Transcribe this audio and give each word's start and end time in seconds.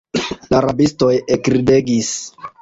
La 0.53 0.61
rabistoj 0.65 1.09
ekridegis. 1.37 2.11